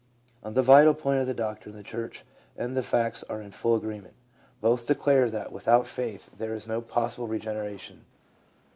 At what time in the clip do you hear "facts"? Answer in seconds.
2.81-3.23